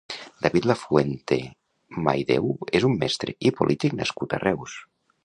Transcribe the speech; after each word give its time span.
David 0.43 0.63
Lafuente 0.69 1.37
Maideu 2.07 2.49
és 2.79 2.87
un 2.89 2.97
mestre 3.05 3.37
i 3.51 3.53
polític 3.61 3.95
nascut 4.01 4.35
a 4.35 4.41
Reus. 4.47 4.81